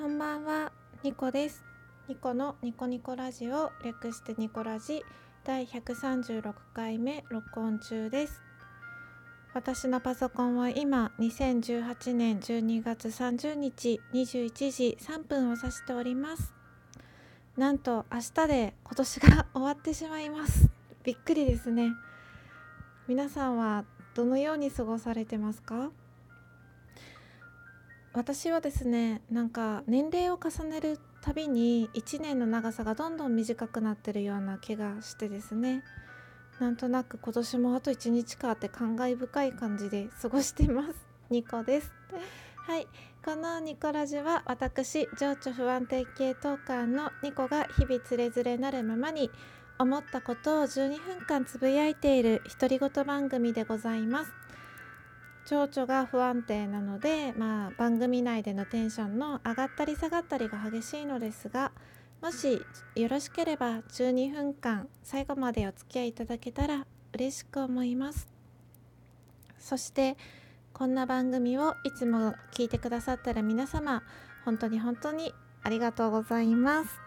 [0.00, 0.72] こんばんは、
[1.02, 1.62] ニコです。
[2.08, 5.04] ニコのニコニコラジオ略してニコラジ
[5.44, 8.40] 第136回目録音中です。
[9.52, 16.54] 私のパソコンは今2018年12月30日21時3分を指しております。
[17.58, 20.70] なんと明日で今年が終わってしまいます。
[21.04, 21.92] びっくりですね。
[23.06, 25.90] 皆さんはどのように過ごされてますか？
[28.12, 35.84] 私はですねなんか年齢を重ねるたびに1年の長さがどんどん短くなってるような気がしてですね。
[36.58, 41.06] なんとなく今年もあと1日かって感慨深い感じで過ごしてます。
[41.30, 41.92] ニコです。
[42.56, 42.86] はい。
[43.24, 49.30] このニコラジは私情緒不安定系トーカーのニコが日々つれづれなるままに
[49.78, 54.32] 思ったことを12分間つぶやいている独り言番組でございます。
[55.50, 61.72] 情緒が不安定なので、まあ、番組内でのテンションの上がったり下がったりが激しいのですが
[62.22, 62.62] もし
[62.94, 68.28] よろしければ12分間最後までお付き合いいただけたら嬉しく思います。
[69.58, 70.16] そして
[70.72, 74.04] こんな番組をいつも聞いてくださったら皆様
[74.44, 77.00] 本当に本当にありがとうございます。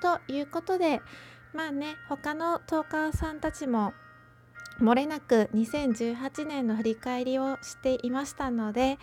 [0.00, 1.00] ということで
[1.52, 3.94] まあね他のトーカーさんたちも
[4.80, 8.98] 漏れなく2018年の振り返りをしていましたので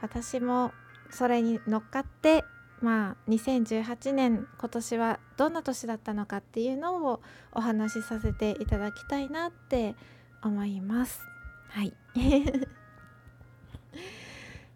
[0.00, 0.72] 私も
[1.10, 2.44] それに乗っかって
[2.80, 7.20] まあ2018年今年はどんな年だったのかっていうのを
[7.52, 9.94] お話しさせていただきたいなって
[10.42, 11.20] 思います。
[11.68, 11.92] はい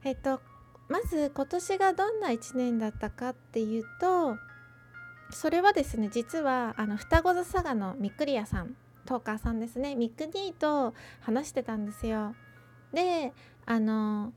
[0.04, 0.40] えっと
[0.88, 4.36] まず今年がどんな1年だったかっていうと
[5.30, 8.74] それはですね実はあの双子座佐賀のみくりやさん
[9.10, 9.96] トーカーさんですね。
[9.96, 12.36] ミック・ニーと話してたんですよ。
[12.92, 13.32] で
[13.66, 14.32] あの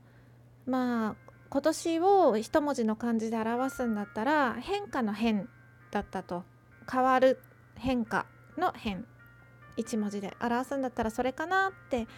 [0.66, 1.16] まあ
[1.48, 5.48] 今年を一文字の漢字で表すんだったら変化の変
[5.92, 6.42] だったと。
[6.90, 7.38] 変わる
[7.76, 8.26] 変化
[8.58, 9.06] の変。
[9.76, 12.08] 一文字で表すんだったらそれかなって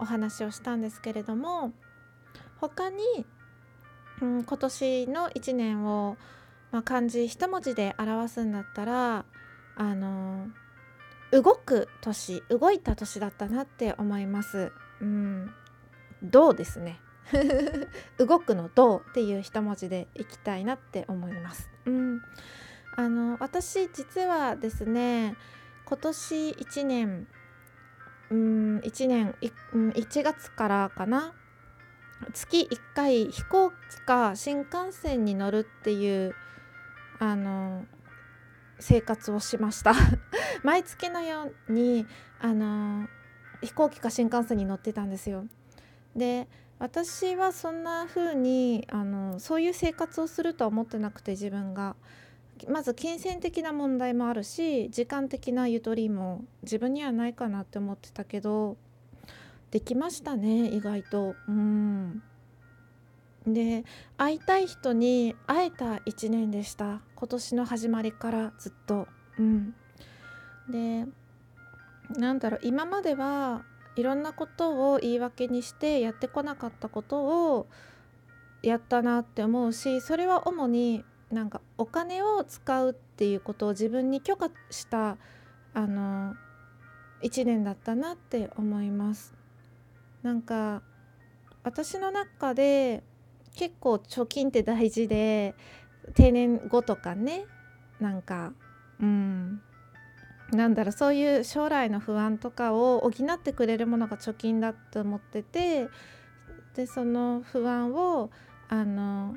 [0.00, 1.72] お話をしたんですけれども
[2.60, 3.02] 他に、
[4.20, 6.16] うん、今年の1年を、
[6.72, 9.24] まあ、漢字一文字で表すんだったら
[9.76, 10.48] あの
[11.30, 14.72] 動く年動いた年だったなって思います。
[15.00, 15.50] うん、
[16.22, 17.00] どうですね。
[18.18, 21.68] 動くのどうっていう一文字でいきたいなって思います。
[21.86, 22.22] うん、
[22.96, 25.36] あの私実はですね
[25.84, 27.26] 今年1年
[28.30, 31.34] うん1年い1月からかな
[32.32, 36.34] 月1回飛行機か新幹線に乗るっていう
[37.18, 37.86] あの
[38.80, 39.92] 生活をしました
[40.62, 42.06] 毎月のように
[42.40, 43.08] あの
[43.62, 45.46] 飛行機か新幹線に乗ってたんですよ。
[46.14, 51.96] で私はそんな風にあのそういう生活をするとは思ってなくて自分が
[52.68, 58.76] まず金銭的な問題もあるし時間的なゆとりも自分にはないかなって思ってたけど
[59.70, 61.34] できましたね意外と。
[61.48, 62.22] うん
[63.52, 63.84] で
[64.16, 69.08] 会いたい人に会えた1年でした今年の始まりからずっと。
[69.38, 69.74] うん、
[70.68, 71.06] で
[72.16, 73.62] なんだろう今までは
[73.96, 77.66] いろんなことを言い訳にしてやってこなかったことを
[78.62, 85.16] やったなって思うしそれは主になんかお金を使うっていうことを自分に許可した
[85.74, 86.34] あの
[87.22, 89.34] 1年だったなって思います。
[90.22, 90.82] なんか
[91.62, 93.02] 私の中で
[93.58, 95.56] 結構貯金って大事で
[96.14, 97.44] 定年後とかね
[98.00, 98.52] なんか
[99.00, 99.60] うん。
[100.52, 105.88] なんだろうそういう将来の不安とかを補ってくれるものが貯金だと思ってて
[106.74, 108.30] でその不安を
[108.70, 109.36] あの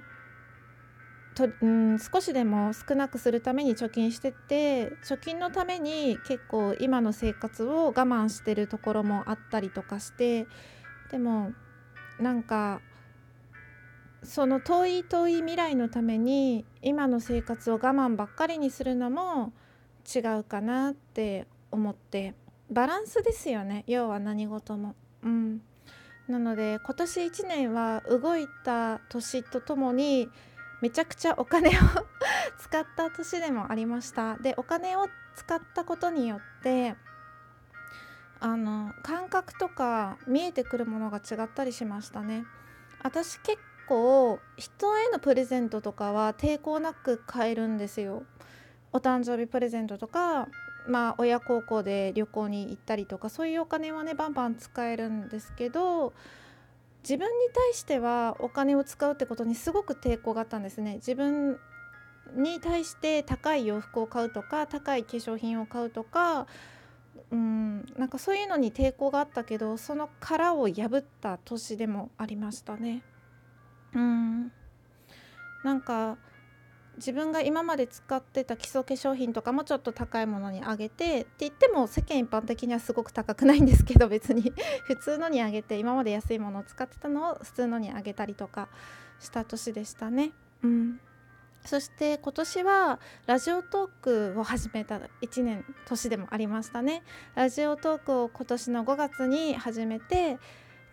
[1.36, 10.48] と、うん、少しでも少なくするために貯金してて貯金のために結構今の生活を我慢してるところもあったりとかして
[11.12, 11.52] でも
[12.22, 12.80] なんか
[14.24, 19.52] その遠い遠い未来のために今の生活を我慢ばっかりにするのも
[20.14, 22.36] 違うかなって思って
[22.70, 24.96] バランスですよね要は何事も。
[25.24, 25.62] うん、
[26.28, 30.30] なので今年1年は動いた年とともに
[30.82, 31.74] めちゃくちゃお金を
[32.60, 34.38] 使った年でもありました。
[34.38, 36.96] でお金を使ったことによって
[38.40, 42.46] あの感覚とか見えてくるものが違ったりしましたね。
[43.04, 43.58] 私結
[43.92, 48.24] 構人へのプレゼントとかは抵抗なく買えるんですよ。
[48.94, 50.48] お誕生日プレゼントとか、
[50.88, 56.14] まあ、親孝行で旅行に行ったりとかそういうお金はねバンバン使えるんですけど
[57.04, 61.58] 自分に対してはお金を使うってことにすごく抵抗があったんですね自分
[62.36, 66.48] に対して高い洋服を買うとか高い化粧品を買うとか
[67.32, 73.04] うんなんかそういうのに抵抗があったけどその殻を破った年でもありましたね。
[73.94, 74.52] うん。
[75.64, 76.18] なんか
[76.98, 84.54] 自分が今まで使ってた基礎化粧品とかもちょっと高いものにあげてって言っても世間一般的にはすごく高くないんですけど 別に
[84.84, 88.70] 普通のにあげて今まで安いものを使ってたのを普通のにあげたりとか
[89.20, 90.32] した年でしたね。
[90.64, 91.00] うん。
[91.66, 97.04] そして今年はラジオトークを始めた1年年でもありましたね。
[97.36, 100.40] ラジオトークを今年の5月に始めて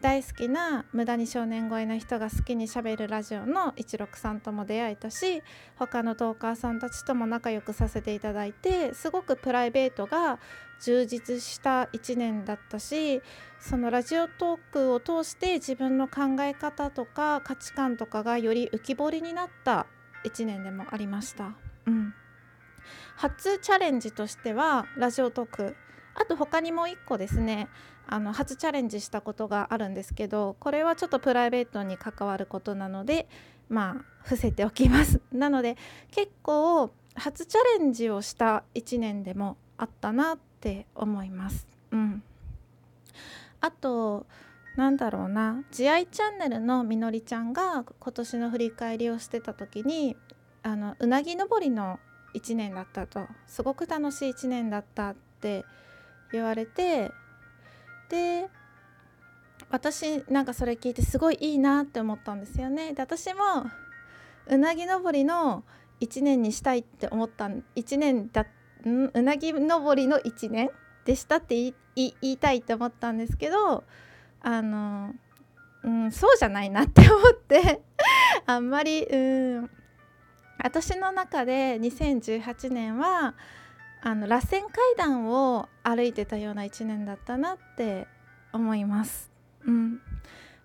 [0.01, 5.43] 大好きな無駄に少年超えな人が好きにしゃべるラジオの一六さんとも出会えたし
[5.77, 10.39] 他のトーカーさんたちとも仲良くさせていただいてすごくプライベートが
[10.81, 13.23] 充実した1年だったし
[13.59, 19.87] そのラジオトークを通して自分の考え方とか価値観とかがより浮き彫りになった
[20.25, 21.55] 1年でもありました。
[21.87, 22.15] うん
[23.17, 25.77] 初チャレンジとしてはラジオトーク
[26.21, 27.69] あと他にも1個ですね。
[28.09, 33.29] あの初チャレンジしたことがあるんですけどこれはちょっとプライベートに関わることなので
[33.69, 35.21] まあ伏せておきます。
[35.31, 35.77] なので
[36.11, 41.67] 結構初チャレンジをした1年でもあったなって思います。
[41.93, 42.23] うん。
[43.61, 44.27] あと
[44.77, 50.17] なんだろうな「慈愛チャンネル」のみのりちゃんが今年の振り返りをしてた時に
[50.63, 52.01] あのうなぎ登りの
[52.35, 53.29] 1年だったと。
[53.47, 55.65] すごく楽しい1年だったって
[56.33, 57.11] 言われて
[58.09, 58.49] で
[59.71, 62.95] 私なんかそれ聞いてすごいいいなって思ったんですよね。
[62.95, 63.67] で私も
[64.47, 65.65] うなぎ登りの
[66.01, 67.47] 1年にしたいって思った
[67.77, 68.47] 1年だ
[68.87, 70.71] んうなぎ登りの1年
[71.05, 71.55] でしたって
[71.97, 73.85] 言いたいって思ったんですけど
[74.41, 75.13] あの、
[75.83, 77.83] うん、そうじゃないなって思って
[78.47, 79.17] あんまりう
[79.61, 79.71] ん
[80.63, 83.35] 私の中で2018年は
[84.01, 88.07] あの螺旋階段を歩いてたような1年だったなって
[88.53, 89.31] 思います。
[89.67, 90.01] うん、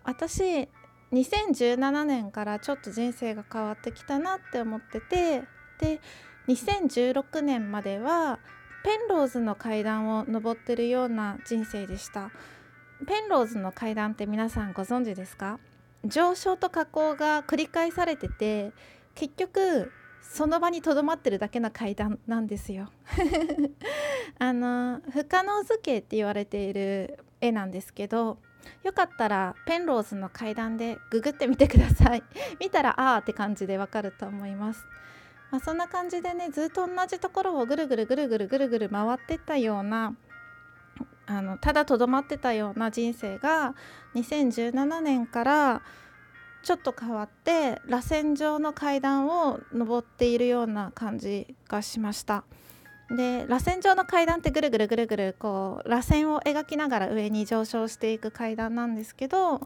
[0.03, 0.69] 私
[1.11, 5.43] 2017年からちょっと人生が変わってきたなって思ってて
[5.79, 5.99] で
[6.47, 8.39] 2016年までは
[8.83, 12.31] ペンローズの階段を登ってるような人生でした。
[13.05, 15.59] ペンローズの階段って皆さんご存知ですか？
[16.05, 18.71] 上昇と下降が繰り返されてて
[19.15, 19.91] 結局
[20.23, 22.89] その場にとどまってるだけの階段なんですよ。
[24.39, 28.39] あの不可能図形って言われている絵なんですけど
[28.83, 32.23] よかったらペンローズの階段でググってみてください。
[32.59, 34.85] 見たらあーって感じでわかると思います、
[35.51, 40.15] まあ、そんな感じでねずっと同じところをぐるぐるぐるぐるぐるぐる回ってったような
[41.25, 43.75] あのただとどまってたような人生が
[44.15, 45.81] 2017年から
[46.63, 52.45] ちょっと変わって螺旋状の階段を登っているような感じがしました
[53.09, 59.61] で螺旋状の階段ってぐるぐるぐるぐるこう螺旋を描きながら上に上昇していく階段なんですけど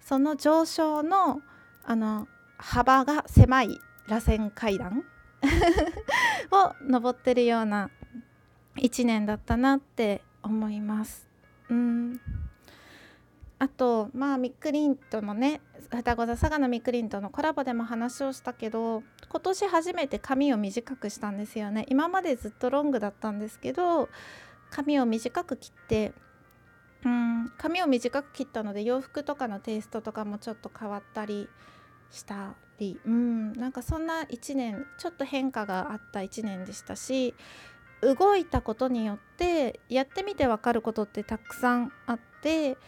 [0.00, 1.42] その上昇の
[1.84, 2.26] あの
[2.56, 5.04] 幅が狭い螺旋階段
[6.50, 7.90] を登ってるような
[8.76, 11.28] 1年だったなって思います。
[11.68, 12.20] うん
[13.60, 15.60] あとまあミックリンとのね
[15.90, 21.84] 双子座佐賀のミックリンとのコラボでも話をしたけど今年初めて髪を短くしたんですよね。
[21.88, 24.08] 今までずっとロングだったんですけど
[24.70, 26.14] 髪を短く切って
[27.04, 31.46] うん髪を短く切ったので洋服とかのテイストとかもちょっと変わったり
[32.10, 37.34] したりうんなんかそんな1年ちょっと変化があった1年でしたし
[38.00, 42.78] 動いたことによってやってみて分かることってたくさんあって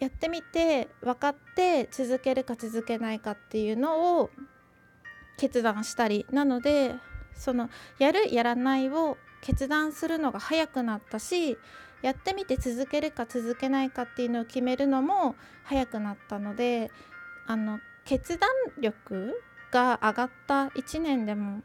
[0.00, 4.30] やってみて分かって続けるか続けないかっていうのを
[5.38, 6.26] 決断したり。
[6.30, 6.94] なので
[7.34, 11.58] そのやるやらないを決断するのが早くなったし
[12.02, 15.34] やってみて続けるか続けないかっていうのを決めるのも
[15.64, 16.90] 早くなったので
[17.46, 19.34] あの決断力
[19.72, 21.62] が上がった1年でも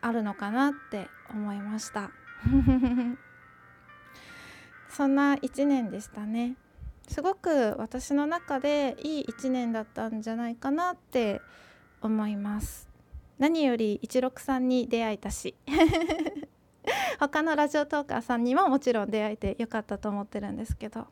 [0.00, 2.10] あるのかなって思いました。
[4.88, 6.56] そんな1年でしたね。
[7.08, 11.40] すごく私の中でいい1年だったんじゃないかなって
[12.02, 12.88] 思います。
[13.38, 15.54] 何より16さんに出会えたし。
[17.18, 21.06] 他のラジオトーカーさんにももちろん出会えてよかったと思ってるんですけど。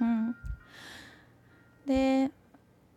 [0.00, 0.36] うん。
[1.86, 2.30] で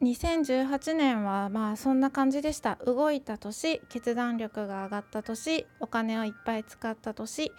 [0.01, 2.75] 2018年はまあそんな感じでした。
[2.85, 7.51] 動いた年決断力が上がった年お金をいっぱい使った年。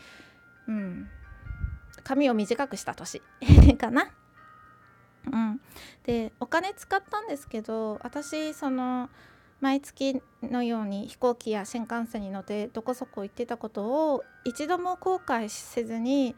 [0.68, 1.08] うん。
[2.06, 3.20] 髪を短くした年
[3.76, 4.12] かな。
[5.26, 5.60] うん、
[6.04, 9.10] でお金使ったんですけど私その
[9.60, 16.36] 毎月のように飛行機や新幹線に乗ってどこそこ行ってたことを一度も後悔せずに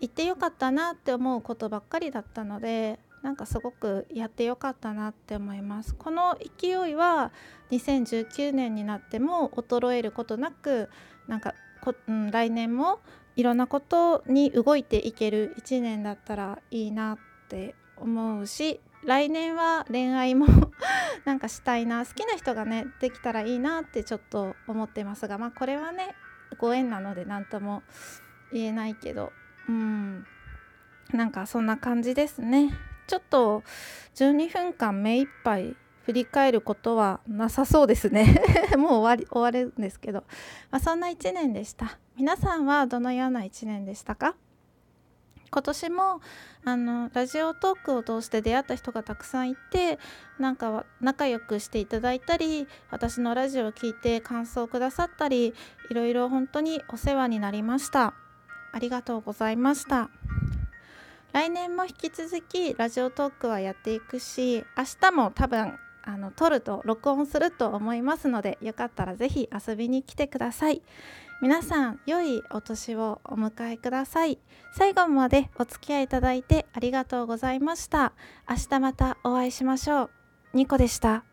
[0.00, 5.94] 行ってよかったなって思うことばっかりだったのでなんかすごくやってよかったなって思います。
[5.94, 7.32] この勢いは
[7.70, 10.88] 2019年になっても衰えることなく
[11.28, 13.00] なんかこ、うん、来年も
[13.36, 20.46] いろんなことに動いていける1年だったらいいなって思うし来年は恋愛も
[21.24, 26.14] なんかしたいな好きな人がねできたらいいなってちょっと思ってますがまあこれはね
[26.58, 27.82] ご縁なので何とも
[28.52, 29.32] 言えないけど
[29.68, 30.26] うん。
[31.12, 32.70] なんかそんな感じですね。
[33.06, 33.62] ちょっと
[34.14, 38.42] 12分間目いっぱい振り返ることはなさそうですね。
[38.76, 40.24] もう終わり終わるんですけど、
[40.70, 41.98] まあ、そんな1年でした。
[42.16, 44.34] 皆さんはどのような1年でしたか？
[45.50, 46.20] 今年も
[46.64, 49.98] あのラジオトークを通して出会った人がたくさんいて
[50.38, 55.52] なんか仲良くしていただいたり私のラジオを聞いて感想をくださったり
[55.90, 58.14] いろいろ本当にお世話になりました。
[58.72, 60.08] ありがとうございました。
[61.34, 70.82] 来年も引き続きラジオトークはやっていくし明日も多分あの撮ると録音すると思いますのでよかったら是非遊びに来てください。
[71.40, 74.38] 皆さん良いお年をお迎えください。
[74.76, 78.12] 最後までお付き合いいただいてありがとうございました。
[78.48, 80.10] 明日またお会いしましょう。
[80.54, 81.31] ニコでした。